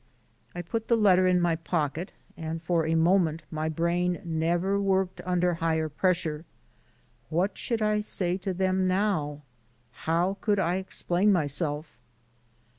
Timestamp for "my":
1.39-1.55, 3.51-3.69